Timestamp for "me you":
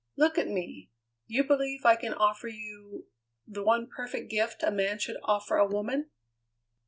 0.47-1.43